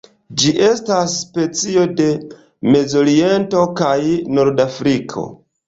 [0.43, 2.09] Ĝi estas specio de
[2.77, 3.95] Mezoriento kaj
[4.41, 5.31] Nordafriko.